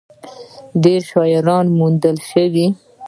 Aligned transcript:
ډېره 0.81 1.05
شاعري 1.09 1.69
موندلے 1.77 2.23
شي۔ 2.29 2.45